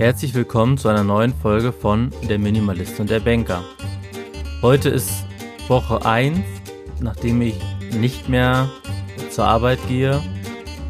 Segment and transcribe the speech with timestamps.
[0.00, 3.62] Herzlich willkommen zu einer neuen Folge von Der Minimalist und der Banker.
[4.62, 5.26] Heute ist
[5.68, 6.40] Woche 1,
[7.00, 7.56] nachdem ich
[7.92, 8.70] nicht mehr
[9.28, 10.18] zur Arbeit gehe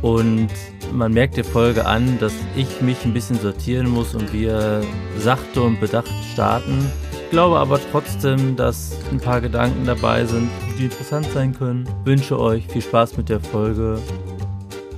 [0.00, 0.50] und
[0.92, 4.80] man merkt der Folge an, dass ich mich ein bisschen sortieren muss und wir
[5.18, 6.88] sachte und bedacht starten.
[7.24, 10.48] Ich glaube aber trotzdem, dass ein paar Gedanken dabei sind,
[10.78, 11.88] die interessant sein können.
[12.04, 13.98] wünsche euch viel Spaß mit der Folge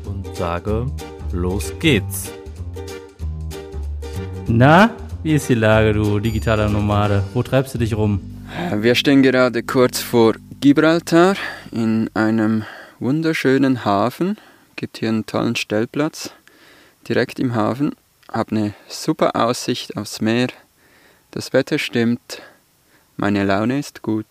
[0.04, 0.84] und sage,
[1.32, 2.30] los geht's.
[4.48, 4.90] Na,
[5.22, 7.24] wie ist die Lage, du digitaler Nomade?
[7.32, 8.20] Wo treibst du dich rum?
[8.74, 11.36] Wir stehen gerade kurz vor Gibraltar
[11.70, 12.64] in einem
[12.98, 14.36] wunderschönen Hafen.
[14.76, 16.32] Gibt hier einen tollen Stellplatz
[17.08, 17.94] direkt im Hafen.
[18.30, 20.48] Hab eine super Aussicht aufs Meer.
[21.30, 22.42] Das Wetter stimmt.
[23.16, 24.26] Meine Laune ist gut.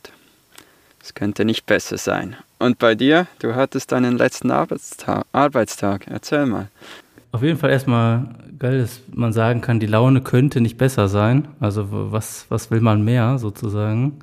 [1.04, 2.36] Es könnte nicht besser sein.
[2.60, 3.28] Und bei dir?
[3.40, 5.26] Du hattest deinen letzten Arbeitstag.
[5.32, 6.06] Arbeitstag.
[6.08, 6.68] Erzähl mal.
[7.32, 8.28] Auf jeden Fall erstmal
[8.60, 11.48] geil, dass man sagen kann, die Laune könnte nicht besser sein.
[11.60, 14.20] Also was, was will man mehr sozusagen?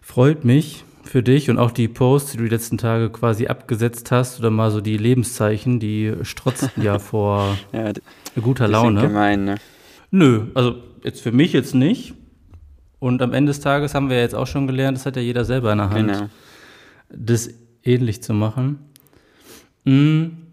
[0.00, 4.10] Freut mich für dich und auch die Posts, die du die letzten Tage quasi abgesetzt
[4.12, 7.92] hast oder mal so die Lebenszeichen, die strotzten ja vor ja,
[8.40, 9.00] guter Laune.
[9.00, 9.54] Gemein, ne?
[10.10, 12.14] Nö, also jetzt für mich jetzt nicht.
[12.98, 15.22] Und am Ende des Tages haben wir ja jetzt auch schon gelernt, das hat ja
[15.22, 16.28] jeder selber in der Hand, genau.
[17.10, 17.48] das
[17.84, 18.78] ähnlich zu machen.
[19.84, 20.47] Mhm.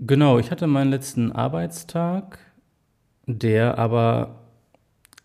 [0.00, 2.38] Genau, ich hatte meinen letzten Arbeitstag,
[3.26, 4.36] der aber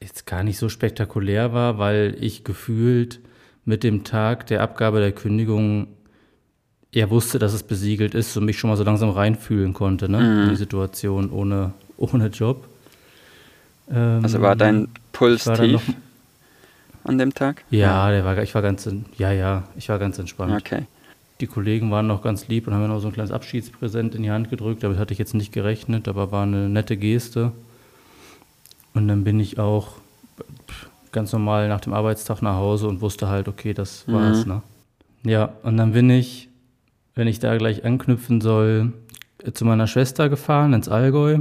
[0.01, 3.19] jetzt gar nicht so spektakulär war, weil ich gefühlt
[3.65, 5.87] mit dem Tag der Abgabe der Kündigung
[6.93, 10.19] er wusste, dass es besiegelt ist und mich schon mal so langsam reinfühlen konnte, ne?
[10.19, 10.43] Mhm.
[10.43, 12.67] In die Situation ohne, ohne Job.
[13.89, 15.81] Ähm, also war dein Puls war tief
[17.03, 17.63] an dem Tag?
[17.69, 20.53] Ja, der war, ich war ganz, ja, ja, ich war ganz entspannt.
[20.55, 20.85] Okay.
[21.43, 24.23] Die Kollegen waren noch ganz lieb und haben mir noch so ein kleines Abschiedspräsent in
[24.23, 24.81] die Hand gedrückt.
[24.81, 27.51] Damit hatte ich jetzt nicht gerechnet, aber war eine nette Geste.
[28.93, 29.89] Und dann bin ich auch
[31.11, 34.13] ganz normal nach dem Arbeitstag nach Hause und wusste halt, okay, das mhm.
[34.13, 34.45] war's.
[34.45, 34.61] Ne?
[35.25, 36.47] Ja, und dann bin ich,
[37.13, 38.93] wenn ich da gleich anknüpfen soll,
[39.53, 41.39] zu meiner Schwester gefahren ins Allgäu.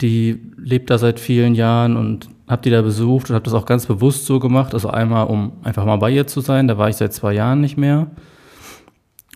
[0.00, 3.66] Die lebt da seit vielen Jahren und habe die da besucht und habe das auch
[3.66, 4.72] ganz bewusst so gemacht.
[4.72, 7.60] Also einmal, um einfach mal bei ihr zu sein, da war ich seit zwei Jahren
[7.60, 8.06] nicht mehr.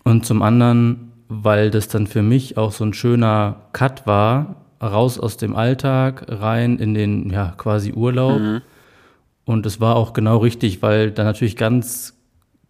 [0.08, 5.18] Und zum anderen, weil das dann für mich auch so ein schöner Cut war, raus
[5.18, 8.40] aus dem Alltag, rein in den ja quasi Urlaub.
[8.40, 8.62] Mhm.
[9.44, 12.14] Und es war auch genau richtig, weil da natürlich ganz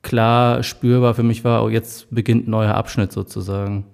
[0.02, 3.84] klar spürbar für mich war, oh, jetzt beginnt ein neuer Abschnitt sozusagen.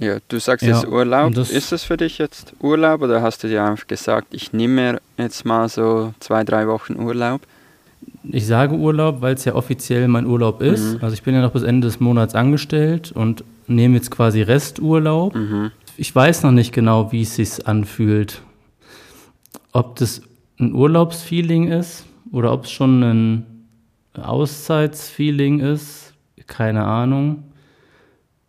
[0.00, 1.36] Ja, du sagst ja, jetzt Urlaub.
[1.36, 5.00] Ist es für dich jetzt Urlaub oder hast du dir einfach gesagt, ich nehme mir
[5.16, 7.42] jetzt mal so zwei, drei Wochen Urlaub?
[8.30, 10.94] Ich sage Urlaub, weil es ja offiziell mein Urlaub ist.
[10.94, 10.98] Mhm.
[11.02, 15.34] Also ich bin ja noch bis Ende des Monats angestellt und nehme jetzt quasi Resturlaub.
[15.34, 15.70] Mhm.
[15.96, 18.42] Ich weiß noch nicht genau, wie es sich anfühlt.
[19.72, 20.22] Ob das
[20.58, 23.46] ein Urlaubsfeeling ist oder ob es schon ein
[24.14, 26.14] Auszeitsfeeling ist,
[26.46, 27.44] keine Ahnung.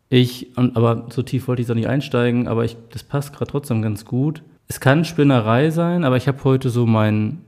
[0.09, 3.51] Ich, und, aber so tief wollte ich da nicht einsteigen, aber ich, das passt gerade
[3.51, 4.41] trotzdem ganz gut.
[4.67, 7.41] Es kann Spinnerei sein, aber ich habe heute so mein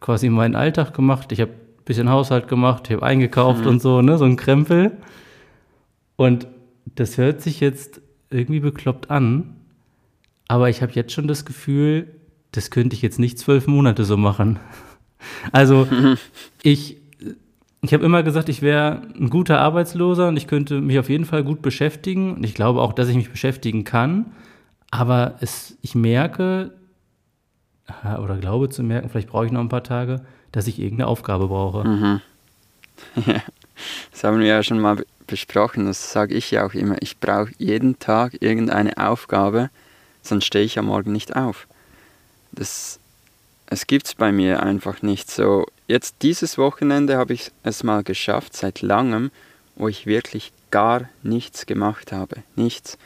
[0.00, 1.32] quasi meinen Alltag gemacht.
[1.32, 3.68] Ich habe ein bisschen Haushalt gemacht, ich habe eingekauft mhm.
[3.68, 4.92] und so, ne, so ein Krempel.
[6.16, 6.46] Und
[6.94, 9.56] das hört sich jetzt irgendwie bekloppt an,
[10.48, 12.08] aber ich habe jetzt schon das Gefühl,
[12.52, 14.58] das könnte ich jetzt nicht zwölf Monate so machen.
[15.50, 16.18] Also mhm.
[16.62, 16.98] ich,
[17.80, 21.24] ich habe immer gesagt, ich wäre ein guter Arbeitsloser und ich könnte mich auf jeden
[21.24, 22.34] Fall gut beschäftigen.
[22.34, 24.26] Und ich glaube auch, dass ich mich beschäftigen kann.
[24.90, 26.74] Aber es, ich merke,
[28.22, 30.20] oder glaube zu merken, vielleicht brauche ich noch ein paar Tage,
[30.52, 31.86] dass ich irgendeine Aufgabe brauche.
[31.86, 32.20] Mhm.
[33.26, 33.42] Ja,
[34.10, 36.96] das haben wir ja schon mal besprochen, das sage ich ja auch immer.
[37.00, 39.68] Ich brauche jeden Tag irgendeine Aufgabe,
[40.22, 41.66] sonst stehe ich am Morgen nicht auf.
[42.52, 42.98] Das,
[43.66, 45.66] es gibt es bei mir einfach nicht so.
[45.88, 49.30] Jetzt dieses Wochenende habe ich es mal geschafft, seit langem,
[49.74, 52.36] wo ich wirklich gar nichts gemacht habe.
[52.54, 52.98] Nichts.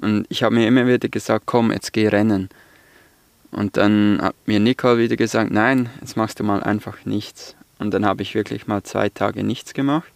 [0.00, 2.48] Und ich habe mir immer wieder gesagt, komm, jetzt geh rennen.
[3.56, 7.56] Und dann hat mir Nicole wieder gesagt, nein, jetzt machst du mal einfach nichts.
[7.78, 10.12] Und dann habe ich wirklich mal zwei Tage nichts gemacht.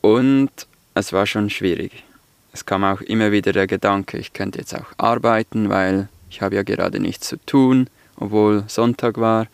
[0.00, 0.50] Und
[0.94, 2.02] es war schon schwierig.
[2.52, 6.56] Es kam auch immer wieder der Gedanke, ich könnte jetzt auch arbeiten, weil ich habe
[6.56, 9.46] ja gerade nichts zu tun, obwohl Sonntag war.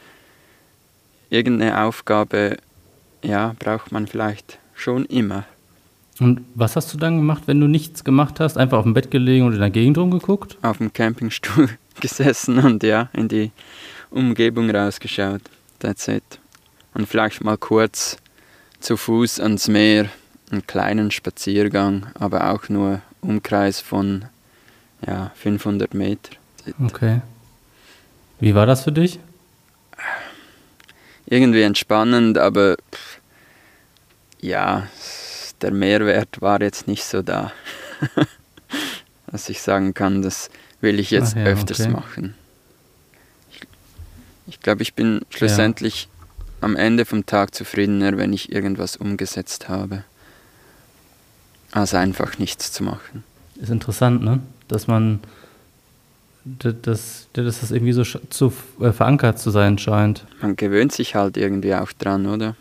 [1.29, 2.57] Irgendeine Aufgabe,
[3.23, 5.45] ja, braucht man vielleicht schon immer.
[6.19, 8.57] Und was hast du dann gemacht, wenn du nichts gemacht hast?
[8.57, 10.57] Einfach auf dem Bett gelegen und in der Gegend rumgeguckt?
[10.63, 11.69] Auf dem Campingstuhl
[12.01, 13.51] gesessen und ja, in die
[14.11, 15.43] Umgebung rausgeschaut.
[15.79, 16.23] That's it.
[16.95, 18.19] Und vielleicht mal kurz
[18.81, 20.09] zu Fuß ans Meer,
[20.51, 24.27] einen kleinen Spaziergang, aber auch nur Umkreis von
[25.07, 26.33] ja, 500 Meter.
[26.85, 27.23] Okay.
[28.41, 29.19] Wie war das für dich?
[31.27, 33.21] Irgendwie entspannend, aber pff,
[34.41, 34.89] ja,
[35.63, 37.53] der Mehrwert war jetzt nicht so da.
[39.29, 40.51] Dass ich sagen kann, das
[40.83, 41.91] will ich jetzt ja, öfters okay.
[41.91, 42.35] machen.
[43.51, 43.61] Ich,
[44.47, 46.09] ich glaube, ich bin schlussendlich
[46.61, 50.05] am Ende vom Tag zufriedener, wenn ich irgendwas umgesetzt habe,
[51.71, 53.25] als einfach nichts zu machen.
[53.57, 54.41] Ist interessant, ne?
[54.69, 55.21] Dass man,
[56.45, 60.25] dass, dass das irgendwie so zu äh, verankert zu sein scheint.
[60.41, 62.57] Man gewöhnt sich halt irgendwie auch dran, oder?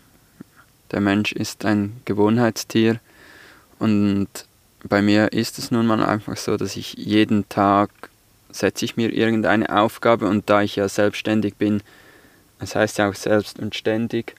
[0.90, 3.00] Der Mensch ist ein Gewohnheitstier
[3.78, 4.28] und
[4.84, 7.90] bei mir ist es nun mal einfach so, dass ich jeden Tag
[8.52, 11.82] setze ich mir irgendeine Aufgabe und da ich ja selbstständig bin,
[12.58, 14.34] das heißt ja auch selbst und ständig,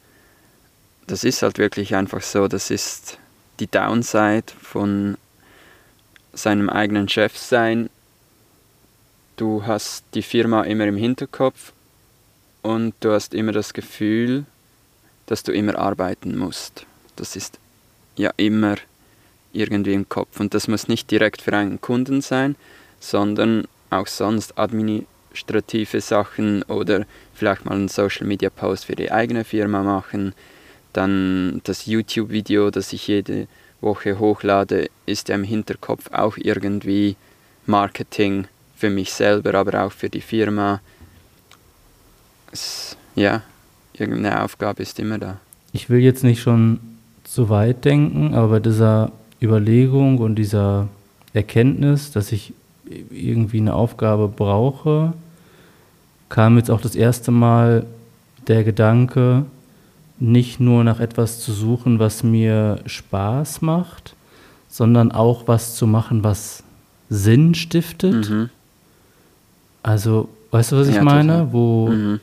[1.07, 3.17] das ist halt wirklich einfach so, das ist
[3.59, 5.17] die Downside von
[6.33, 7.89] seinem eigenen Chef sein.
[9.35, 11.73] Du hast die Firma immer im Hinterkopf
[12.61, 14.45] und du hast immer das Gefühl,
[15.25, 16.85] dass du immer arbeiten musst.
[17.15, 17.59] Das ist
[18.15, 18.75] ja immer
[19.51, 20.39] irgendwie im Kopf.
[20.39, 22.55] Und das muss nicht direkt für einen Kunden sein,
[22.99, 23.67] sondern
[23.99, 29.83] auch sonst administrative Sachen oder vielleicht mal einen Social Media Post für die eigene Firma
[29.83, 30.33] machen.
[30.93, 33.47] Dann das YouTube-Video, das ich jede
[33.81, 37.15] Woche hochlade, ist ja im Hinterkopf auch irgendwie
[37.65, 40.81] Marketing für mich selber, aber auch für die Firma.
[42.51, 43.41] Es, ja,
[43.93, 45.39] irgendeine Aufgabe ist immer da.
[45.71, 46.79] Ich will jetzt nicht schon
[47.23, 49.11] zu weit denken, aber bei dieser
[49.41, 50.87] Überlegung und dieser
[51.33, 52.53] Erkenntnis, dass ich
[53.11, 55.13] irgendwie eine Aufgabe brauche,
[56.29, 57.85] kam jetzt auch das erste Mal
[58.47, 59.45] der Gedanke,
[60.19, 64.15] nicht nur nach etwas zu suchen, was mir Spaß macht,
[64.69, 66.63] sondern auch was zu machen, was
[67.09, 68.29] Sinn stiftet.
[68.29, 68.49] Mhm.
[69.81, 71.31] Also, weißt du, was ich Ja, meine?
[71.33, 71.53] total.
[71.53, 72.19] Wo Mhm.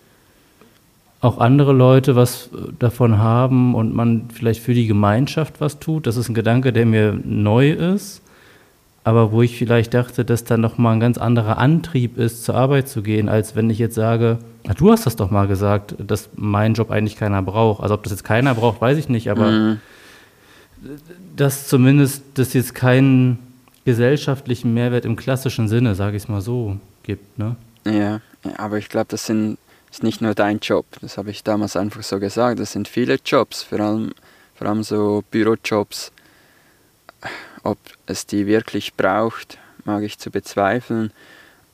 [1.21, 6.07] auch andere Leute was äh, davon haben und man vielleicht für die Gemeinschaft was tut.
[6.07, 8.23] Das ist ein Gedanke, der mir neu ist,
[9.02, 12.88] aber wo ich vielleicht dachte, dass da nochmal ein ganz anderer Antrieb ist, zur Arbeit
[12.88, 16.29] zu gehen, als wenn ich jetzt sage, na, du hast das doch mal gesagt, dass
[16.37, 17.82] mein Job eigentlich keiner braucht.
[17.82, 19.81] Also ob das jetzt keiner braucht, weiß ich nicht, aber Mhm.
[21.37, 23.38] dass zumindest das jetzt keinen
[23.85, 27.38] gesellschaftlichen Mehrwert im klassischen Sinne, sage ich es mal so, gibt.
[27.38, 27.56] Ne?
[27.87, 28.20] Ja,
[28.58, 29.58] aber ich glaube, das sind,
[29.91, 30.85] ist nicht nur dein Job.
[31.00, 32.61] Das habe ich damals einfach so gesagt.
[32.61, 34.12] Das sind viele Jobs, vor allem,
[34.55, 36.12] vor allem so Bürojobs.
[37.62, 41.12] Ob es die wirklich braucht, mag ich zu bezweifeln.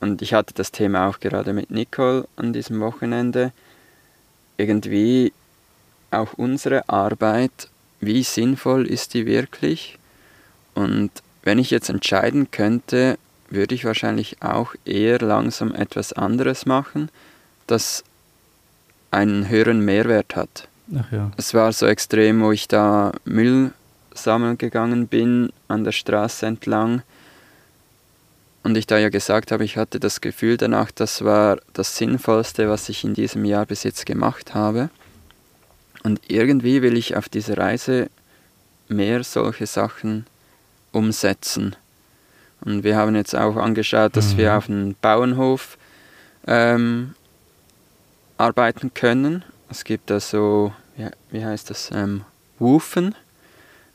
[0.00, 3.52] Und ich hatte das Thema auch gerade mit Nicole an diesem Wochenende.
[4.56, 5.32] Irgendwie
[6.10, 7.68] auch unsere Arbeit,
[8.00, 9.98] wie sinnvoll ist die wirklich?
[10.74, 11.10] Und
[11.42, 13.18] wenn ich jetzt entscheiden könnte,
[13.48, 17.08] würde ich wahrscheinlich auch eher langsam etwas anderes machen,
[17.66, 18.04] das
[19.10, 20.68] einen höheren Mehrwert hat.
[20.96, 21.30] Ach ja.
[21.36, 23.72] Es war so extrem, wo ich da Müll
[24.16, 27.02] sammeln gegangen bin an der Straße entlang
[28.62, 32.68] und ich da ja gesagt habe, ich hatte das Gefühl danach, das war das Sinnvollste,
[32.68, 34.90] was ich in diesem Jahr bis jetzt gemacht habe.
[36.02, 38.10] Und irgendwie will ich auf dieser Reise
[38.88, 40.26] mehr solche Sachen
[40.90, 41.76] umsetzen.
[42.60, 44.38] Und wir haben jetzt auch angeschaut, dass Mhm.
[44.38, 45.78] wir auf einem Bauernhof
[46.48, 47.14] ähm,
[48.38, 49.44] arbeiten können.
[49.70, 50.72] Es gibt da so,
[51.30, 52.24] wie heißt das, ähm,
[52.58, 53.14] Wufen.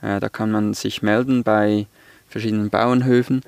[0.01, 1.87] Äh, da kann man sich melden bei
[2.29, 3.41] verschiedenen Bauernhöfen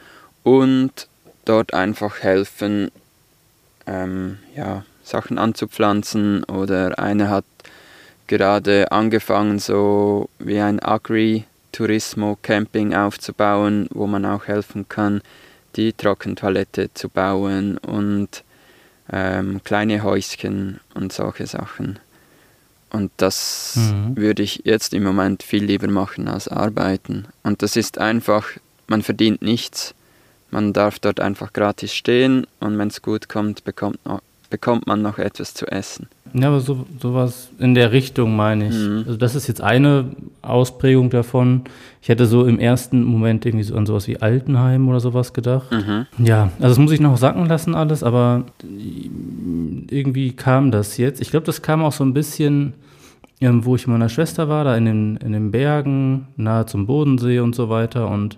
[0.43, 1.07] und
[1.45, 2.91] dort einfach helfen,
[3.88, 7.45] ähm, ja, Sachen anzupflanzen oder einer hat
[8.27, 15.22] gerade angefangen, so wie ein Agri-Tourismo-Camping aufzubauen, wo man auch helfen kann,
[15.75, 18.43] die Trockentoilette zu bauen und
[19.12, 21.98] ähm, kleine Häuschen und solche Sachen.
[22.93, 24.15] Und das Mhm.
[24.15, 27.25] würde ich jetzt im Moment viel lieber machen als arbeiten.
[27.43, 28.47] Und das ist einfach,
[28.88, 29.93] man verdient nichts.
[30.51, 34.00] Man darf dort einfach gratis stehen und wenn es gut kommt, bekommt,
[34.53, 36.05] bekommt man noch etwas zu essen.
[36.36, 38.75] Ja, aber so, sowas in der Richtung meine ich.
[38.75, 39.03] Mhm.
[39.07, 40.12] Also das ist jetzt eine
[40.43, 41.63] Ausprägung davon.
[42.03, 45.72] Ich hätte so im ersten Moment irgendwie so an sowas wie Altenheim oder sowas gedacht.
[45.72, 46.05] Mhm.
[46.24, 48.43] Ja, also das muss ich noch sacken lassen alles, aber
[49.89, 51.19] irgendwie kam das jetzt.
[51.19, 52.74] Ich glaube, das kam auch so ein bisschen,
[53.41, 56.86] ähm, wo ich mit meiner Schwester war, da in den, in den Bergen, nahe zum
[56.86, 58.07] Bodensee und so weiter.
[58.07, 58.38] Und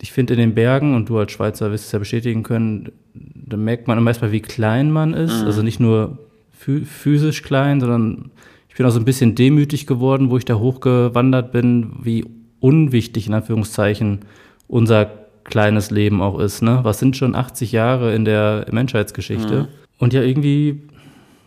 [0.00, 3.56] ich finde in den Bergen, und du als Schweizer wirst es ja bestätigen können, da
[3.56, 5.40] merkt man meist mal, wie klein man ist.
[5.40, 5.46] Mhm.
[5.46, 6.18] Also nicht nur
[6.52, 8.30] physisch klein, sondern
[8.68, 12.24] ich bin auch so ein bisschen demütig geworden, wo ich da hochgewandert bin, wie
[12.60, 14.20] unwichtig in Anführungszeichen
[14.66, 15.10] unser
[15.44, 16.62] kleines Leben auch ist.
[16.62, 16.80] Ne?
[16.82, 19.62] Was sind schon 80 Jahre in der Menschheitsgeschichte?
[19.62, 19.68] Mhm.
[19.98, 20.82] Und ja, irgendwie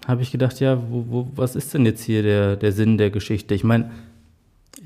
[0.08, 3.12] habe ich gedacht, ja, wo, wo, was ist denn jetzt hier der, der Sinn der
[3.12, 3.54] Geschichte?
[3.54, 3.92] Ich meine,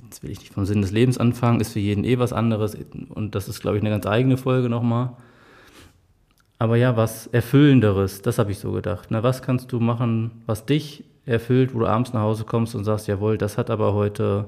[0.04, 2.78] jetzt will ich nicht vom Sinn des Lebens anfangen, ist für jeden eh was anderes
[3.10, 5.12] und das ist, glaube ich, eine ganz eigene Folge nochmal.
[6.58, 9.08] Aber ja, was Erfüllenderes, das habe ich so gedacht.
[9.10, 12.86] Na, was kannst du machen, was dich erfüllt, wo du abends nach Hause kommst und
[12.86, 14.46] sagst, jawohl, das hat aber heute,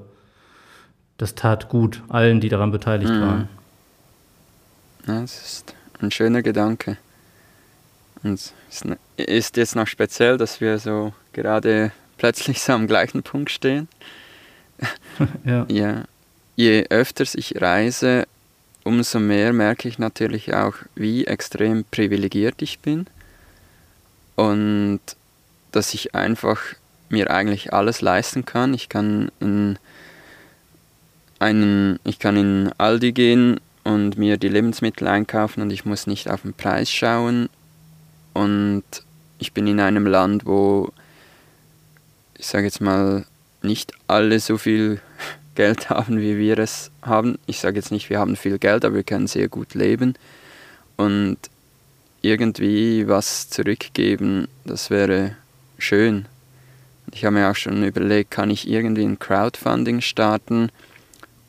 [1.18, 3.20] das tat gut allen, die daran beteiligt mhm.
[3.20, 3.48] waren.
[5.06, 6.96] Ja, das ist ein schöner Gedanke.
[8.22, 8.54] Und es
[9.16, 13.88] ist jetzt noch speziell, dass wir so gerade plötzlich so am gleichen Punkt stehen.
[15.44, 15.66] Ja.
[15.68, 16.04] ja.
[16.56, 18.26] Je öfter ich reise,
[18.84, 23.06] umso mehr merke ich natürlich auch, wie extrem privilegiert ich bin.
[24.34, 25.00] Und
[25.72, 26.60] dass ich einfach
[27.08, 28.74] mir eigentlich alles leisten kann.
[28.74, 29.78] Ich kann in
[31.38, 36.28] einen, ich kann in Aldi gehen und mir die Lebensmittel einkaufen und ich muss nicht
[36.30, 37.48] auf den Preis schauen.
[38.34, 38.84] Und
[39.38, 40.92] ich bin in einem Land, wo
[42.36, 43.24] ich sage jetzt mal
[43.62, 45.00] nicht alle so viel
[45.54, 47.38] Geld haben, wie wir es haben.
[47.46, 50.14] Ich sage jetzt nicht, wir haben viel Geld, aber wir können sehr gut leben.
[50.96, 51.38] Und
[52.22, 55.36] irgendwie was zurückgeben, das wäre
[55.78, 56.26] schön.
[57.12, 60.70] Ich habe mir auch schon überlegt, kann ich irgendwie ein Crowdfunding starten,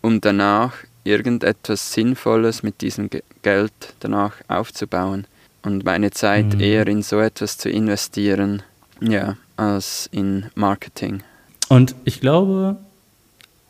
[0.02, 0.74] um danach
[1.04, 3.10] irgendetwas Sinnvolles mit diesem
[3.42, 5.26] Geld danach aufzubauen
[5.64, 6.60] und meine Zeit mhm.
[6.60, 8.64] eher in so etwas zu investieren,
[9.02, 11.24] ja, als in Marketing.
[11.70, 12.76] Und ich glaube,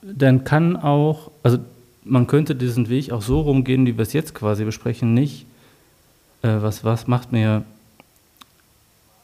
[0.02, 1.60] dann kann auch, also
[2.04, 5.46] man könnte diesen Weg auch so rumgehen, wie wir es jetzt quasi besprechen, nicht,
[6.42, 7.64] äh, was, was macht mir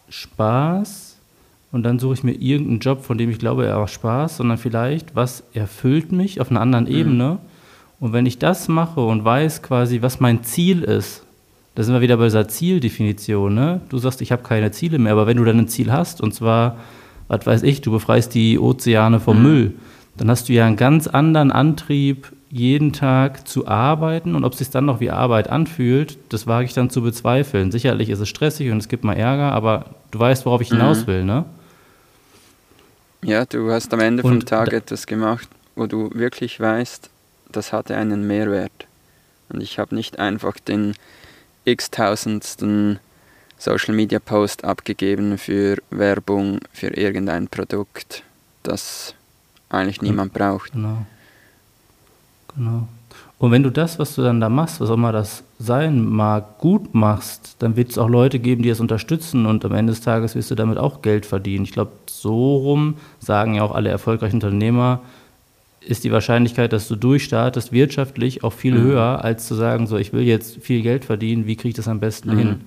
[0.10, 1.16] Spaß,
[1.76, 4.58] und dann suche ich mir irgendeinen Job, von dem ich glaube, er macht Spaß, sondern
[4.58, 6.96] vielleicht, was erfüllt mich auf einer anderen mhm.
[6.96, 7.38] Ebene.
[8.00, 11.24] Und wenn ich das mache und weiß quasi, was mein Ziel ist,
[11.76, 13.54] da sind wir wieder bei dieser Zieldefinition.
[13.54, 13.82] Ne?
[13.90, 16.34] Du sagst, ich habe keine Ziele mehr, aber wenn du dann ein Ziel hast, und
[16.34, 16.78] zwar,
[17.28, 19.44] was weiß ich, du befreist die Ozeane vom mhm.
[19.44, 19.74] Müll,
[20.18, 24.34] dann hast du ja einen ganz anderen Antrieb, jeden Tag zu arbeiten.
[24.34, 27.70] Und ob es sich dann noch wie Arbeit anfühlt, das wage ich dann zu bezweifeln.
[27.70, 31.02] Sicherlich ist es stressig und es gibt mal Ärger, aber du weißt, worauf ich hinaus
[31.02, 31.08] mhm.
[31.08, 31.46] will, ne?
[33.24, 37.10] Ja, du hast am Ende vom Tag etwas gemacht, wo du wirklich weißt,
[37.52, 38.86] das hatte einen Mehrwert.
[39.50, 40.94] Und ich habe nicht einfach den
[41.66, 43.00] x-tausendsten
[43.58, 48.24] Social Media Post abgegeben für Werbung für irgendein Produkt,
[48.64, 49.16] das
[49.70, 50.74] eigentlich niemand braucht.
[50.74, 51.06] Genau.
[52.56, 52.88] Genau.
[53.38, 56.58] Und wenn du das, was du dann da machst, was auch immer das sein mag,
[56.58, 60.02] gut machst, dann wird es auch Leute geben, die es unterstützen und am Ende des
[60.02, 61.66] Tages wirst du damit auch Geld verdienen.
[61.66, 65.02] Ich glaube, so rum sagen ja auch alle erfolgreichen Unternehmer,
[65.82, 68.84] ist die Wahrscheinlichkeit, dass du durchstartest, wirtschaftlich auch viel mhm.
[68.84, 71.88] höher, als zu sagen, so ich will jetzt viel Geld verdienen, wie kriege ich das
[71.88, 72.38] am besten mhm.
[72.38, 72.62] hin?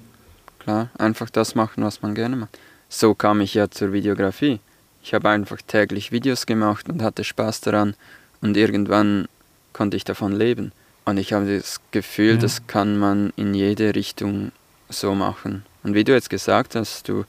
[0.59, 2.59] Klar, einfach das machen, was man gerne macht.
[2.89, 4.61] So kam ich ja zur Videografie.
[5.03, 7.95] Ich habe einfach täglich Videos gemacht und hatte Spaß daran
[8.41, 9.29] und irgendwann
[9.73, 10.73] konnte ich davon leben.
[11.05, 12.37] Und ich habe das Gefühl, ja.
[12.37, 14.53] das kann man in jede Richtung
[14.91, 15.65] so machen.
[15.83, 17.25] Und wie du jetzt gesagt hast, du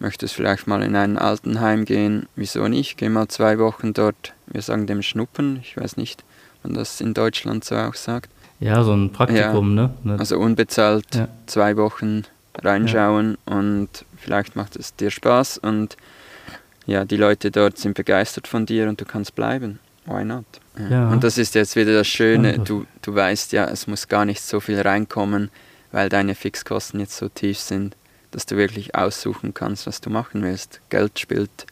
[0.00, 2.26] möchtest vielleicht mal in ein Altenheim gehen.
[2.34, 2.96] Wieso nicht?
[2.96, 6.24] Geh mal zwei Wochen dort, wir sagen dem Schnuppern, ich weiß nicht,
[6.62, 8.30] man das in Deutschland so auch sagt.
[8.60, 10.18] Ja, so ein Praktikum, ja, ne?
[10.18, 11.28] Also unbezahlt ja.
[11.46, 12.24] zwei Wochen
[12.60, 13.56] reinschauen ja.
[13.56, 15.96] und vielleicht macht es dir Spaß und
[16.86, 19.78] ja, die Leute dort sind begeistert von dir und du kannst bleiben.
[20.04, 20.44] Why not?
[20.90, 21.10] Ja.
[21.10, 24.42] Und das ist jetzt wieder das Schöne, du, du weißt ja, es muss gar nicht
[24.42, 25.50] so viel reinkommen,
[25.92, 27.94] weil deine Fixkosten jetzt so tief sind,
[28.32, 30.80] dass du wirklich aussuchen kannst, was du machen willst.
[30.88, 31.66] Geld spielt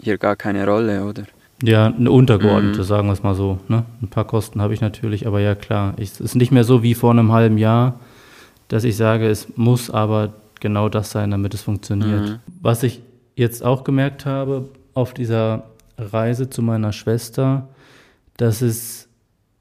[0.00, 1.24] hier gar keine Rolle, oder?
[1.62, 2.84] Ja, eine untergeordnete, mhm.
[2.84, 3.58] sagen wir es mal so.
[3.66, 3.84] Ne?
[4.00, 6.94] Ein paar Kosten habe ich natürlich, aber ja klar, es ist nicht mehr so wie
[6.94, 7.98] vor einem halben Jahr,
[8.68, 12.28] dass ich sage, es muss aber genau das sein, damit es funktioniert.
[12.28, 12.38] Mhm.
[12.60, 13.02] Was ich
[13.34, 17.68] jetzt auch gemerkt habe auf dieser Reise zu meiner Schwester,
[18.36, 19.08] dass es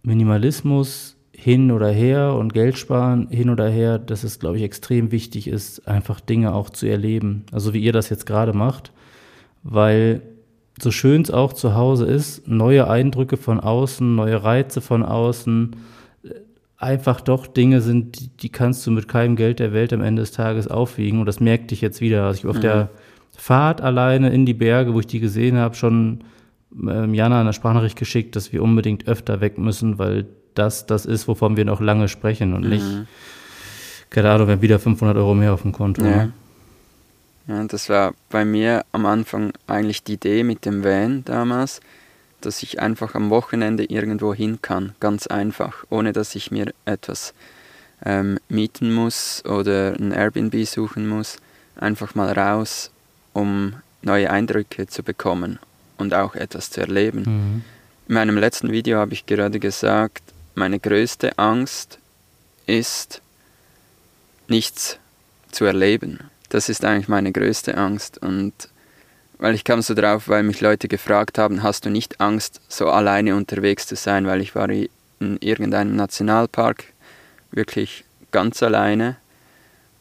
[0.04, 5.12] Minimalismus hin oder her und Geld sparen hin oder her, dass es, glaube ich, extrem
[5.12, 7.46] wichtig ist, einfach Dinge auch zu erleben.
[7.52, 8.92] Also wie ihr das jetzt gerade macht,
[9.64, 10.22] weil
[10.80, 15.76] so schön es auch zu Hause ist, neue Eindrücke von außen, neue Reize von außen,
[16.78, 20.32] einfach doch Dinge sind, die, kannst du mit keinem Geld der Welt am Ende des
[20.32, 21.20] Tages aufwiegen.
[21.20, 22.26] Und das merkte ich jetzt wieder.
[22.26, 22.62] Also ich auf mhm.
[22.62, 22.90] der
[23.36, 26.24] Fahrt alleine in die Berge, wo ich die gesehen habe, schon
[26.74, 31.28] ähm, Jana eine Sprachnachricht geschickt, dass wir unbedingt öfter weg müssen, weil das das ist,
[31.28, 32.70] wovon wir noch lange sprechen und mhm.
[32.70, 32.86] nicht,
[34.10, 36.04] gerade wenn wieder 500 Euro mehr auf dem Konto.
[36.04, 36.30] Ja.
[37.48, 41.80] Ja, das war bei mir am Anfang eigentlich die Idee mit dem Van damals,
[42.42, 47.34] dass ich einfach am Wochenende irgendwo hin kann, ganz einfach, ohne dass ich mir etwas
[48.06, 51.38] ähm, mieten muss oder ein Airbnb suchen muss.
[51.76, 52.92] Einfach mal raus,
[53.34, 55.60] um neue Eindrücke zu bekommen
[55.98, 57.24] und auch etwas zu erleben.
[57.26, 57.64] Mhm.
[58.08, 60.24] In meinem letzten Video habe ich gerade gesagt,
[60.56, 62.00] meine größte Angst
[62.66, 63.22] ist,
[64.48, 64.98] nichts
[65.52, 66.20] zu erleben.
[66.50, 68.18] Das ist eigentlich meine größte Angst.
[68.20, 68.54] Und
[69.40, 72.90] weil ich kam so drauf, weil mich Leute gefragt haben, hast du nicht Angst, so
[72.90, 74.26] alleine unterwegs zu sein?
[74.26, 74.90] Weil ich war in
[75.40, 76.86] irgendeinem Nationalpark
[77.52, 79.18] wirklich ganz alleine.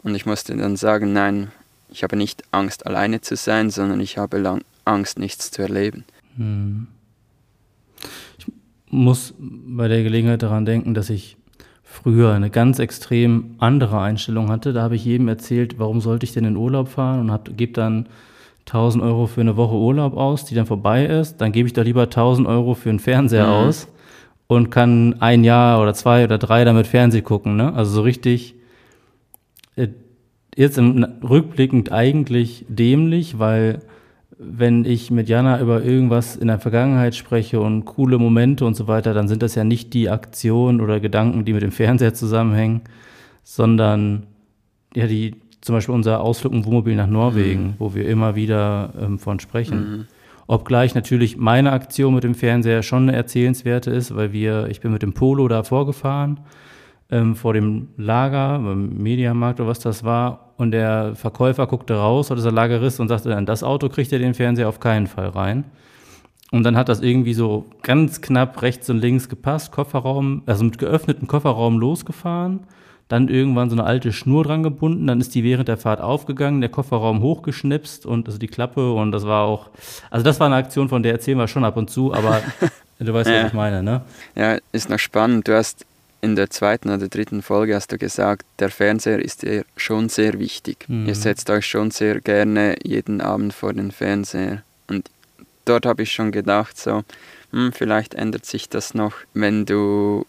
[0.02, 1.50] Und ich musste dann sagen, nein,
[1.90, 6.04] ich habe nicht Angst, alleine zu sein, sondern ich habe Angst, nichts zu erleben.
[6.36, 6.86] Hm.
[8.38, 8.46] Ich
[8.88, 11.36] muss bei der Gelegenheit daran denken, dass ich
[11.82, 14.72] früher eine ganz extrem andere Einstellung hatte.
[14.72, 18.06] Da habe ich jedem erzählt, warum sollte ich denn in Urlaub fahren und gebe dann
[18.66, 21.40] 1000 Euro für eine Woche Urlaub aus, die dann vorbei ist.
[21.40, 23.52] Dann gebe ich doch lieber 1000 Euro für einen Fernseher mhm.
[23.52, 23.88] aus
[24.48, 27.56] und kann ein Jahr oder zwei oder drei damit Fernseh gucken.
[27.56, 27.72] Ne?
[27.72, 28.54] Also so richtig,
[29.76, 29.88] äh,
[30.56, 33.80] jetzt im rückblickend eigentlich dämlich, weil
[34.38, 38.86] wenn ich mit Jana über irgendwas in der Vergangenheit spreche und coole Momente und so
[38.86, 42.82] weiter, dann sind das ja nicht die Aktionen oder Gedanken, die mit dem Fernseher zusammenhängen,
[43.42, 44.26] sondern
[44.94, 47.74] ja, die, zum Beispiel unser Ausflug im Wohnmobil nach Norwegen, mhm.
[47.80, 49.78] wo wir immer wieder ähm, von sprechen.
[49.78, 50.06] Mhm.
[50.46, 54.92] Obgleich natürlich meine Aktion mit dem Fernseher schon eine erzählenswerte ist, weil wir, ich bin
[54.92, 56.38] mit dem Polo da vorgefahren,
[57.10, 62.30] ähm, vor dem Lager, beim Mediamarkt oder was das war, und der Verkäufer guckte raus,
[62.30, 65.30] oder der Lagerist, und sagte dann, das Auto kriegt er den Fernseher auf keinen Fall
[65.30, 65.64] rein.
[66.52, 70.78] Und dann hat das irgendwie so ganz knapp rechts und links gepasst, Kofferraum, also mit
[70.78, 72.60] geöffnetem Kofferraum losgefahren,
[73.08, 76.60] dann irgendwann so eine alte Schnur dran gebunden, dann ist die während der Fahrt aufgegangen,
[76.60, 79.68] der Kofferraum hochgeschnipst und also die Klappe und das war auch,
[80.10, 82.42] also das war eine Aktion, von der erzählen wir schon ab und zu, aber
[82.98, 83.42] du weißt, ja.
[83.42, 84.02] was ich meine, ne?
[84.34, 85.46] Ja, ist noch spannend.
[85.46, 85.86] Du hast
[86.20, 90.38] in der zweiten oder dritten Folge hast du gesagt, der Fernseher ist dir schon sehr
[90.40, 90.88] wichtig.
[90.88, 91.06] Mhm.
[91.06, 94.62] Ihr setzt euch schon sehr gerne jeden Abend vor den Fernseher.
[94.88, 95.08] Und
[95.64, 97.04] dort habe ich schon gedacht, so,
[97.52, 100.26] hm, vielleicht ändert sich das noch, wenn du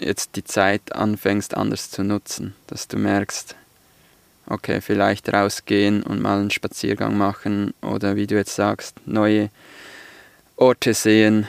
[0.00, 3.54] jetzt die Zeit anfängst anders zu nutzen, dass du merkst,
[4.46, 9.50] okay, vielleicht rausgehen und mal einen Spaziergang machen oder wie du jetzt sagst, neue
[10.56, 11.46] Orte sehen,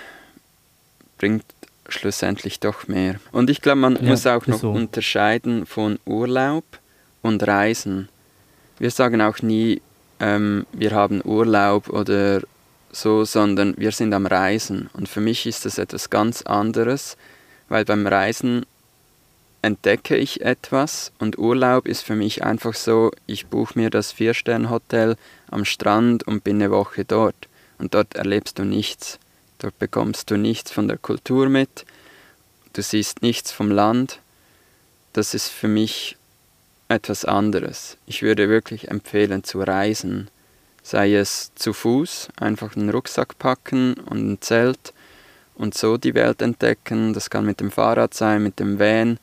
[1.17, 1.43] bringt
[1.89, 3.19] schlussendlich doch mehr.
[3.31, 4.71] Und ich glaube, man ja, muss auch noch so.
[4.71, 6.63] unterscheiden von Urlaub
[7.21, 8.07] und Reisen.
[8.79, 9.81] Wir sagen auch nie,
[10.19, 12.41] ähm, wir haben Urlaub oder
[12.91, 14.89] so, sondern wir sind am Reisen.
[14.93, 17.17] Und für mich ist das etwas ganz anderes,
[17.71, 18.65] weil beim Reisen
[19.61, 25.15] entdecke ich etwas und Urlaub ist für mich einfach so, ich buche mir das Vier-Stern-Hotel
[25.49, 27.47] am Strand und bin eine Woche dort.
[27.77, 29.19] Und dort erlebst du nichts.
[29.59, 31.85] Dort bekommst du nichts von der Kultur mit,
[32.73, 34.19] du siehst nichts vom Land.
[35.13, 36.17] Das ist für mich
[36.89, 37.95] etwas anderes.
[38.05, 40.29] Ich würde wirklich empfehlen zu reisen,
[40.83, 44.91] sei es zu Fuß, einfach einen Rucksack packen und ein Zelt
[45.61, 47.13] und so die Welt entdecken.
[47.13, 49.17] Das kann mit dem Fahrrad sein, mit dem Van,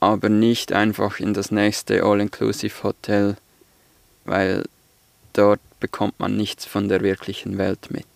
[0.00, 3.36] aber nicht einfach in das nächste All-Inclusive-Hotel,
[4.24, 4.64] weil
[5.32, 8.06] dort bekommt man nichts von der wirklichen Welt mit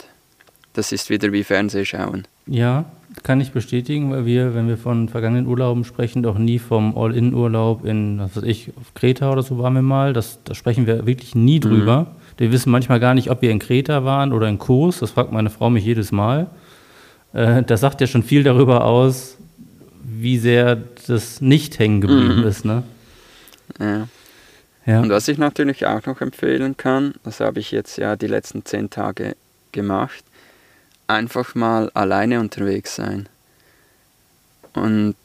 [0.74, 2.24] das ist wieder wie Fernsehschauen.
[2.46, 2.84] Ja,
[3.22, 7.84] kann ich bestätigen, weil wir, wenn wir von vergangenen Urlauben sprechen, doch nie vom All-In-Urlaub
[7.86, 10.12] in, was weiß ich, auf Kreta oder so waren wir mal.
[10.12, 11.62] Das, da sprechen wir wirklich nie mhm.
[11.62, 12.00] drüber.
[12.00, 12.06] Mhm.
[12.36, 14.98] Wir wissen manchmal gar nicht, ob wir in Kreta waren oder in Kurs.
[14.98, 16.48] Das fragt meine Frau mich jedes Mal.
[17.34, 19.36] Äh, das sagt ja schon viel darüber aus,
[20.02, 22.46] wie sehr das nicht hängen geblieben mhm.
[22.46, 22.64] ist.
[22.64, 22.82] Ne?
[23.78, 24.08] Ja.
[24.86, 25.00] ja.
[25.00, 28.64] Und was ich natürlich auch noch empfehlen kann, das habe ich jetzt ja die letzten
[28.64, 29.36] zehn Tage
[29.72, 30.24] gemacht,
[31.06, 33.28] einfach mal alleine unterwegs sein.
[34.72, 35.16] Und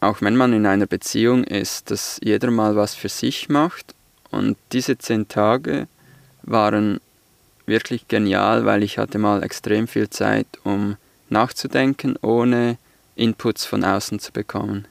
[0.00, 3.94] auch wenn man in einer Beziehung ist, dass jeder mal was für sich macht.
[4.30, 5.88] Und diese zehn Tage
[6.42, 7.00] waren
[7.66, 10.96] wirklich genial, weil ich hatte mal extrem viel Zeit, um
[11.30, 12.78] nachzudenken, ohne
[13.16, 14.86] Inputs von außen zu bekommen.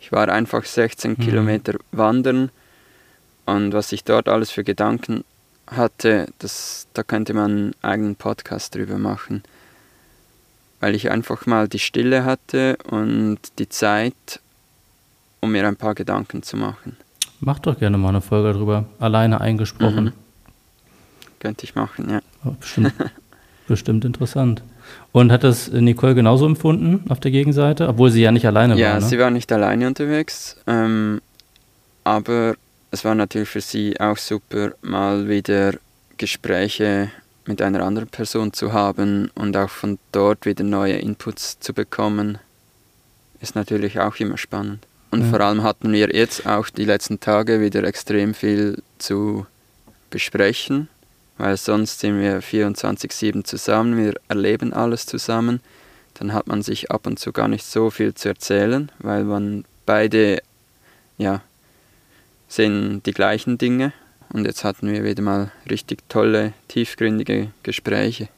[0.00, 1.18] Ich war einfach 16 mhm.
[1.18, 2.50] Kilometer wandern
[3.46, 5.24] und was ich dort alles für Gedanken
[5.66, 9.42] hatte, das, da könnte man einen eigenen Podcast drüber machen
[10.80, 14.40] weil ich einfach mal die Stille hatte und die Zeit,
[15.40, 16.96] um mir ein paar Gedanken zu machen.
[17.40, 20.04] Mach doch gerne mal eine Folge drüber, alleine eingesprochen.
[20.06, 20.12] Mhm.
[21.40, 22.20] Könnte ich machen, ja.
[22.58, 22.94] Bestimmt,
[23.66, 24.62] bestimmt interessant.
[25.12, 28.86] Und hat das Nicole genauso empfunden auf der Gegenseite, obwohl sie ja nicht alleine ja,
[28.86, 28.94] war?
[28.94, 29.06] Ja, ne?
[29.06, 31.20] sie war nicht alleine unterwegs, ähm,
[32.04, 32.54] aber
[32.90, 35.74] es war natürlich für sie auch super, mal wieder
[36.16, 37.10] Gespräche
[37.46, 42.38] mit einer anderen Person zu haben und auch von dort wieder neue Inputs zu bekommen,
[43.40, 44.86] ist natürlich auch immer spannend.
[45.10, 45.28] Und ja.
[45.28, 49.46] vor allem hatten wir jetzt auch die letzten Tage wieder extrem viel zu
[50.10, 50.88] besprechen,
[51.38, 55.60] weil sonst sind wir 24-7 zusammen, wir erleben alles zusammen.
[56.14, 59.64] Dann hat man sich ab und zu gar nicht so viel zu erzählen, weil man
[59.86, 60.42] beide
[61.16, 61.42] ja,
[62.48, 63.92] sehen die gleichen Dinge.
[64.30, 68.28] Und jetzt hatten wir wieder mal richtig tolle, tiefgründige Gespräche.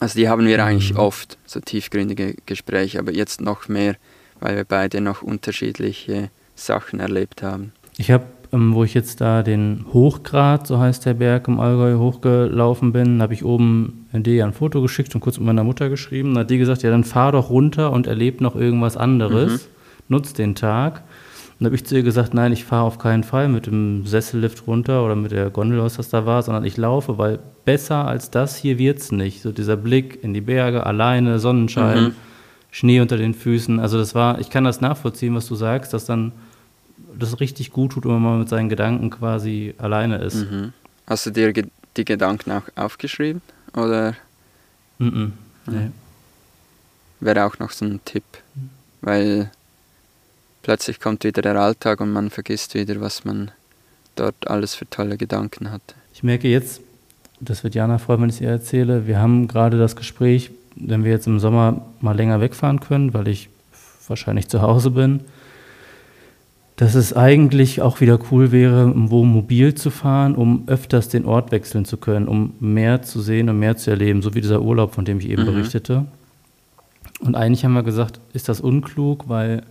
[0.00, 1.00] Also die haben wir eigentlich mhm.
[1.00, 3.96] oft, so tiefgründige Gespräche, aber jetzt noch mehr,
[4.40, 7.72] weil wir beide noch unterschiedliche Sachen erlebt haben.
[7.96, 11.98] Ich habe, ähm, wo ich jetzt da den Hochgrad, so heißt der Berg im Allgäu,
[11.98, 16.34] hochgelaufen bin, habe ich oben dir ein Foto geschickt und kurz mit meiner Mutter geschrieben.
[16.34, 19.68] Da hat die gesagt, ja, dann fahr doch runter und erleb noch irgendwas anderes.
[19.68, 19.68] Mhm.
[20.08, 21.02] Nutz den Tag.
[21.58, 24.66] Und habe ich zu ihr gesagt, nein, ich fahre auf keinen Fall mit dem Sessellift
[24.66, 28.30] runter oder mit der Gondel, was das da war, sondern ich laufe, weil besser als
[28.30, 29.42] das hier wird es nicht.
[29.42, 32.14] So dieser Blick in die Berge, alleine, Sonnenschein, mhm.
[32.70, 33.80] Schnee unter den Füßen.
[33.80, 36.32] Also das war, ich kann das nachvollziehen, was du sagst, dass dann
[37.18, 40.36] das richtig gut tut, wenn man mal mit seinen Gedanken quasi alleine ist.
[40.36, 40.72] Mhm.
[41.06, 43.42] Hast du dir die Gedanken auch aufgeschrieben?
[43.74, 44.14] Oder?
[44.98, 45.32] Mhm.
[45.66, 45.90] Nee.
[47.20, 48.24] Wäre auch noch so ein Tipp,
[49.00, 49.50] weil
[50.62, 53.50] plötzlich kommt wieder der Alltag und man vergisst wieder, was man
[54.14, 55.94] dort alles für tolle Gedanken hatte.
[56.12, 56.80] Ich merke jetzt,
[57.40, 61.04] das wird Jana freuen, wenn ich es ihr erzähle, wir haben gerade das Gespräch, wenn
[61.04, 63.48] wir jetzt im Sommer mal länger wegfahren können, weil ich
[64.06, 65.20] wahrscheinlich zu Hause bin,
[66.78, 71.50] dass es eigentlich auch wieder cool wäre, im Wohnmobil zu fahren, um öfters den Ort
[71.50, 74.94] wechseln zu können, um mehr zu sehen und mehr zu erleben, so wie dieser Urlaub,
[74.94, 75.46] von dem ich eben mhm.
[75.46, 76.06] berichtete.
[77.18, 79.64] Und eigentlich haben wir gesagt, ist das unklug, weil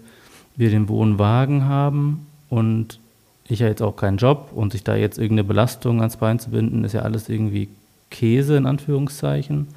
[0.57, 2.99] wir den Wohnwagen haben und
[3.47, 6.49] ich ja jetzt auch keinen Job und sich da jetzt irgendeine Belastung ans Bein zu
[6.49, 7.69] binden, ist ja alles irgendwie
[8.09, 9.67] Käse in Anführungszeichen.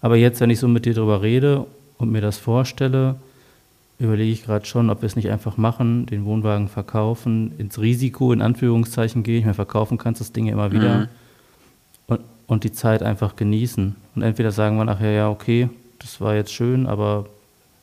[0.00, 1.66] Aber jetzt, wenn ich so mit dir drüber rede
[1.98, 3.16] und mir das vorstelle,
[3.98, 8.32] überlege ich gerade schon, ob wir es nicht einfach machen, den Wohnwagen verkaufen, ins Risiko
[8.32, 9.38] in Anführungszeichen gehen.
[9.38, 11.08] Ich meine, verkaufen kannst das Ding ja immer wieder mhm.
[12.06, 13.96] und, und die Zeit einfach genießen.
[14.14, 17.26] Und entweder sagen wir nachher, ja, okay, das war jetzt schön, aber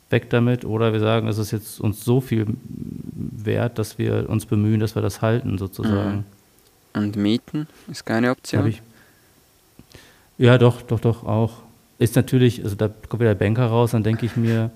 [0.08, 0.64] weg damit.
[0.64, 4.94] Oder wir sagen, es ist jetzt uns so viel wert, dass wir uns bemühen, dass
[4.94, 6.24] wir das halten, sozusagen.
[6.94, 7.02] Mhm.
[7.02, 8.74] Und Mieten ist keine Option?
[10.38, 11.58] Ja, doch, doch, doch, auch.
[11.98, 14.70] Ist natürlich, also da kommt wieder der Banker raus, dann denke ich mir,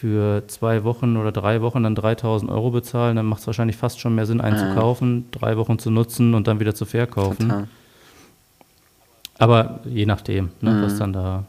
[0.00, 4.00] für zwei Wochen oder drei Wochen dann 3000 Euro bezahlen, dann macht es wahrscheinlich fast
[4.00, 7.50] schon mehr Sinn, einen zu kaufen, drei Wochen zu nutzen und dann wieder zu verkaufen.
[7.50, 7.68] Total.
[9.38, 10.82] Aber je nachdem, ne, mhm.
[10.82, 11.44] was dann da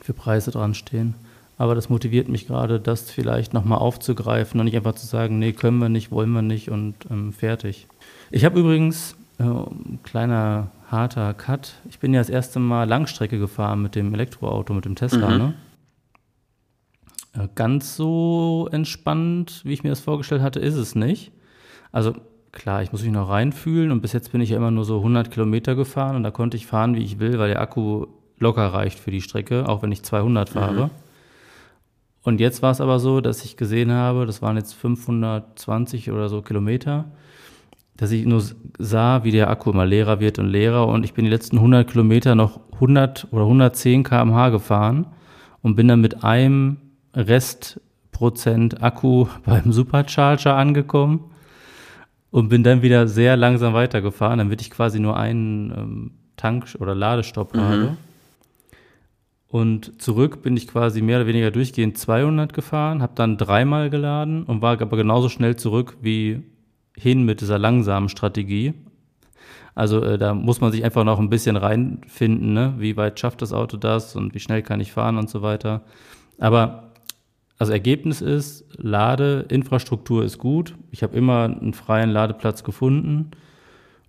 [0.00, 1.14] für Preise dran stehen.
[1.58, 5.52] Aber das motiviert mich gerade, das vielleicht nochmal aufzugreifen und nicht einfach zu sagen, nee,
[5.52, 7.88] können wir nicht, wollen wir nicht und ähm, fertig.
[8.30, 9.44] Ich habe übrigens, äh,
[10.04, 14.84] kleiner harter Cut, ich bin ja das erste Mal Langstrecke gefahren mit dem Elektroauto, mit
[14.84, 15.30] dem Tesla.
[15.30, 15.38] Mhm.
[15.38, 15.54] Ne?
[17.36, 21.32] Äh, ganz so entspannt, wie ich mir das vorgestellt hatte, ist es nicht.
[21.92, 22.14] Also
[22.52, 24.98] klar, ich muss mich noch reinfühlen und bis jetzt bin ich ja immer nur so
[24.98, 28.06] 100 Kilometer gefahren und da konnte ich fahren, wie ich will, weil der Akku
[28.38, 30.86] locker reicht für die Strecke, auch wenn ich 200 fahre.
[30.86, 30.90] Mhm.
[32.22, 36.28] Und jetzt war es aber so, dass ich gesehen habe, das waren jetzt 520 oder
[36.28, 37.04] so Kilometer,
[37.96, 38.42] dass ich nur
[38.78, 40.88] sah, wie der Akku immer leerer wird und leerer.
[40.88, 45.06] Und ich bin die letzten 100 Kilometer noch 100 oder 110 km/h gefahren
[45.62, 46.78] und bin dann mit einem
[47.16, 51.30] Restprozent Akku beim Supercharger angekommen
[52.30, 56.94] und bin dann wieder sehr langsam weitergefahren, damit ich quasi nur einen ähm, Tank- oder
[56.94, 57.60] Ladestopp mhm.
[57.60, 57.96] habe.
[59.48, 64.42] Und zurück bin ich quasi mehr oder weniger durchgehend 200 gefahren, habe dann dreimal geladen
[64.42, 66.42] und war aber genauso schnell zurück wie
[66.94, 68.74] hin mit dieser langsamen Strategie.
[69.74, 72.74] Also äh, da muss man sich einfach noch ein bisschen reinfinden, ne?
[72.78, 75.82] wie weit schafft das Auto das und wie schnell kann ich fahren und so weiter.
[76.38, 76.85] Aber
[77.58, 80.74] also Ergebnis ist, Ladeinfrastruktur ist gut.
[80.90, 83.30] Ich habe immer einen freien Ladeplatz gefunden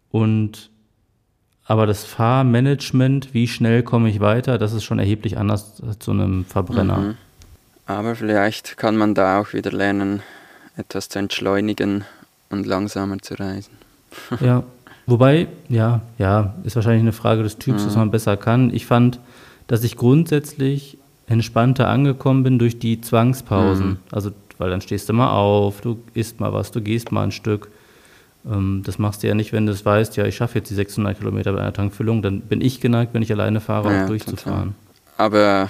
[0.10, 0.70] und
[1.70, 6.46] aber das Fahrmanagement, wie schnell komme ich weiter, das ist schon erheblich anders zu einem
[6.46, 6.98] Verbrenner.
[6.98, 7.16] Mhm.
[7.86, 10.22] Aber vielleicht kann man da auch wieder lernen,
[10.78, 12.06] etwas zu entschleunigen
[12.50, 13.74] und langsamer zu reisen.
[14.40, 14.64] ja,
[15.06, 17.88] wobei, ja, ja, ist wahrscheinlich eine Frage des Typs, mhm.
[17.88, 18.74] was man besser kann.
[18.74, 19.20] Ich fand,
[19.68, 23.88] dass ich grundsätzlich entspannter angekommen bin durch die Zwangspausen.
[23.88, 23.98] Mhm.
[24.12, 27.32] Also, weil dann stehst du mal auf, du isst mal was, du gehst mal ein
[27.32, 27.70] Stück.
[28.50, 30.76] Ähm, das machst du ja nicht, wenn du es weißt, ja, ich schaffe jetzt die
[30.76, 34.08] 600 Kilometer bei einer Tankfüllung, dann bin ich geneigt, wenn ich alleine fahre, ja, auch
[34.08, 34.74] durchzufahren.
[35.18, 35.26] Total.
[35.26, 35.70] Aber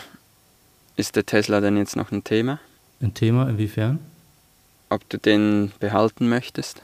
[0.95, 2.59] ist der Tesla denn jetzt noch ein Thema?
[3.01, 3.99] Ein Thema, inwiefern?
[4.89, 6.81] Ob du den behalten möchtest?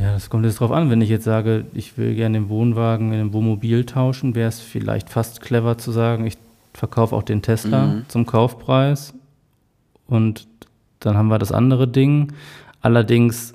[0.00, 0.90] Ja, das kommt jetzt drauf an.
[0.90, 4.60] Wenn ich jetzt sage, ich will gerne den Wohnwagen in ein Wohnmobil tauschen, wäre es
[4.60, 6.36] vielleicht fast clever zu sagen, ich
[6.76, 8.04] verkaufe auch den Tesla Mhm.
[8.08, 9.14] zum Kaufpreis
[10.06, 10.46] und
[11.00, 12.32] dann haben wir das andere Ding.
[12.80, 13.54] Allerdings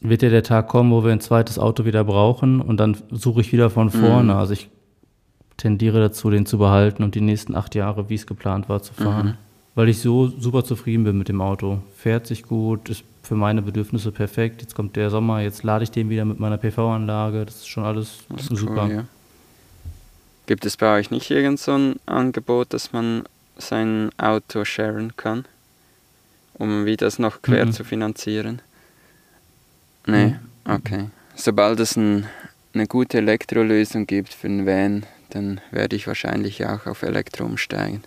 [0.00, 3.40] wird ja der Tag kommen, wo wir ein zweites Auto wieder brauchen und dann suche
[3.40, 4.32] ich wieder von vorne.
[4.34, 4.38] Mhm.
[4.38, 4.68] Also ich
[5.56, 8.92] tendiere dazu, den zu behalten und die nächsten acht Jahre, wie es geplant war, zu
[8.92, 9.26] fahren.
[9.26, 9.34] Mhm.
[9.74, 11.78] Weil ich so super zufrieden bin mit dem Auto.
[11.96, 14.62] Fährt sich gut, ist für meine Bedürfnisse perfekt.
[14.62, 17.44] Jetzt kommt der Sommer, jetzt lade ich den wieder mit meiner PV-Anlage.
[17.44, 18.84] Das ist schon alles Das ist super.
[18.86, 19.04] Cool, ja.
[20.46, 23.24] Gibt es bei euch nicht irgend so ein Angebot, dass man
[23.58, 25.44] sein Auto sharen kann,
[26.54, 27.72] um wie das noch quer Mhm.
[27.72, 28.62] zu finanzieren?
[30.06, 30.38] Nee, Mhm.
[30.72, 31.06] okay.
[31.34, 32.26] Sobald es ein,
[32.74, 38.02] eine gute Elektrolösung gibt für einen Van, dann werde ich wahrscheinlich auch auf Elektro umsteigen.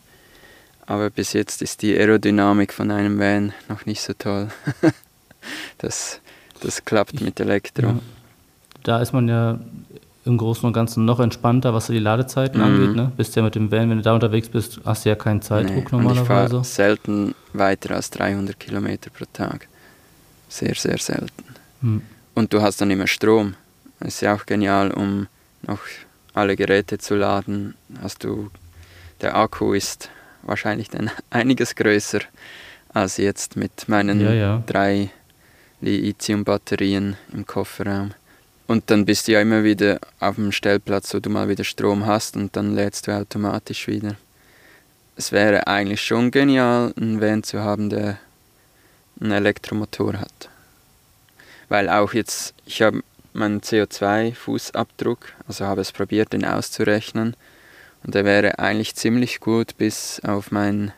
[0.85, 4.47] Aber bis jetzt ist die Aerodynamik von einem Van noch nicht so toll.
[5.79, 6.19] das,
[6.61, 7.87] das klappt mit Elektro.
[7.87, 7.99] Ja.
[8.83, 9.59] Da ist man ja
[10.25, 12.65] im Großen und Ganzen noch entspannter, was die Ladezeiten Mhm.
[12.67, 12.95] angeht.
[12.95, 13.11] Ne?
[13.17, 15.91] Bist ja mit dem Van, wenn du da unterwegs bist, hast du ja keinen Zeitdruck
[15.91, 16.63] Nee, und ich normalerweise.
[16.63, 19.67] selten weiter als 300 Kilometer pro Tag.
[20.49, 21.43] Sehr, sehr selten.
[21.81, 22.01] Hm.
[22.35, 23.55] Und du hast dann immer Strom.
[24.01, 25.27] Ist ja auch genial, um
[25.67, 25.79] noch
[26.33, 27.75] alle Geräte zu laden.
[28.01, 28.49] Hast du,
[29.21, 30.09] der Akku ist
[30.43, 32.19] wahrscheinlich dann einiges größer
[32.93, 34.63] als jetzt mit meinen Ja, ja.
[34.65, 35.09] drei
[35.81, 38.11] Lithium-Batterien im Kofferraum.
[38.69, 42.05] Und dann bist du ja immer wieder auf dem Stellplatz, wo du mal wieder Strom
[42.05, 44.15] hast und dann lädst du automatisch wieder.
[45.15, 48.19] Es wäre eigentlich schon genial, einen Van zu haben, der
[49.19, 50.49] einen Elektromotor hat.
[51.67, 53.01] Weil auch jetzt, ich habe
[53.33, 57.35] meinen CO2-Fußabdruck, also habe es probiert, den auszurechnen.
[58.03, 60.91] Und der wäre eigentlich ziemlich gut bis auf mein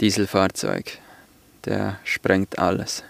[0.00, 0.98] Dieselfahrzeug.
[1.64, 3.04] Der sprengt alles.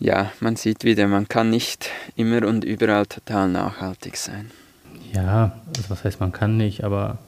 [0.00, 4.50] Ja, man sieht wieder, man kann nicht immer und überall total nachhaltig sein.
[5.12, 7.18] Ja, also was heißt, man kann nicht, aber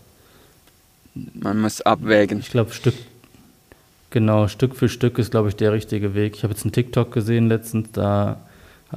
[1.34, 2.38] Man muss abwägen.
[2.38, 2.94] ich glaube, Stück,
[4.10, 6.36] genau, Stück für Stück ist, glaube ich, der richtige Weg.
[6.36, 8.40] Ich habe jetzt einen TikTok gesehen letztens, da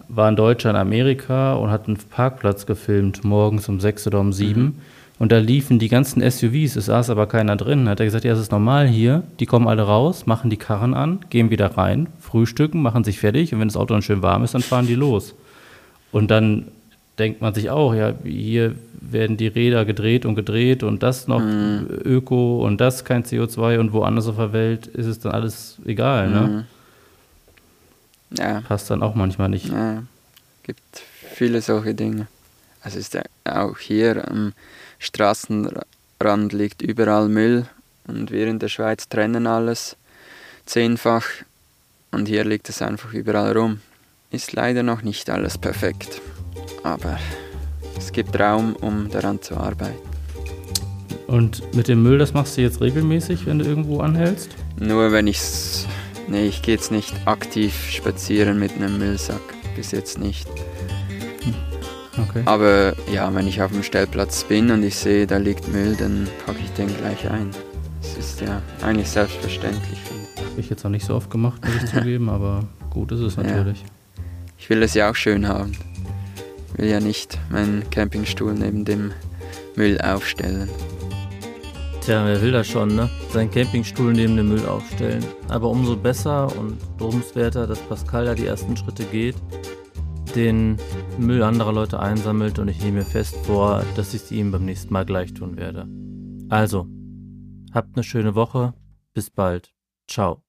[0.07, 4.33] war ein Deutscher in Amerika und hat einen Parkplatz gefilmt, morgens um sechs oder um
[4.33, 4.81] sieben.
[5.19, 7.88] Und da liefen die ganzen SUVs, es saß aber keiner drin.
[7.88, 10.93] Hat er gesagt, ja, es ist normal hier, die kommen alle raus, machen die Karren
[10.93, 14.43] an, gehen wieder rein, frühstücken, machen sich fertig und wenn das Auto dann schön warm
[14.43, 15.36] ist, dann fahren die los.
[16.12, 16.67] Und dann
[17.19, 21.41] denkt man sich auch, ja, hier werden die Räder gedreht und gedreht und das noch
[21.41, 26.30] Öko und das kein CO2 und woanders auf der Welt ist es dann alles egal,
[26.30, 26.41] ne?
[26.47, 26.63] Mhm.
[28.39, 29.67] Ja, Passt dann auch manchmal nicht.
[29.69, 30.02] ja,
[30.63, 30.82] gibt
[31.36, 32.28] viele solche Dinge.
[32.82, 34.54] Also ist ja auch hier am
[35.03, 37.65] Straßenrand liegt überall Müll
[38.07, 39.97] und wir in der Schweiz trennen alles
[40.65, 41.25] zehnfach
[42.11, 43.81] und hier liegt es einfach überall rum.
[44.31, 46.21] Ist leider noch nicht alles perfekt,
[46.83, 47.19] aber
[47.97, 49.99] es gibt Raum, um daran zu arbeiten.
[51.27, 54.51] Und mit dem Müll, das machst du jetzt regelmäßig, wenn du irgendwo anhältst?
[54.79, 55.85] Nur wenn ich's.
[56.29, 59.41] Nee, ich gehe jetzt nicht aktiv spazieren mit einem Müllsack.
[59.75, 60.47] Bis jetzt nicht.
[62.17, 62.43] Okay.
[62.45, 66.28] Aber ja, wenn ich auf dem Stellplatz bin und ich sehe, da liegt Müll, dann
[66.45, 67.49] packe ich den gleich ein.
[68.02, 69.99] Das ist ja eigentlich selbstverständlich.
[70.38, 73.36] Habe ich jetzt noch nicht so oft gemacht, muss ich zugeben, aber gut ist es
[73.38, 73.43] Ja.
[73.43, 73.84] natürlich.
[74.58, 75.71] Ich will es ja auch schön haben.
[76.73, 79.12] Ich will ja nicht meinen Campingstuhl neben dem
[79.76, 80.69] Müll aufstellen.
[82.02, 83.10] Tja, wer will das schon, ne?
[83.32, 85.23] Seinen Campingstuhl neben dem Müll aufstellen.
[85.47, 89.36] Aber umso besser und lobenswerter, dass Pascal da die ersten Schritte geht,
[90.35, 90.77] den
[91.17, 94.65] Müll anderer Leute einsammelt und ich nehme mir fest vor, dass ich es ihm beim
[94.65, 95.87] nächsten Mal gleich tun werde.
[96.49, 96.87] Also,
[97.73, 98.73] habt eine schöne Woche.
[99.13, 99.73] Bis bald.
[100.07, 100.42] Ciao.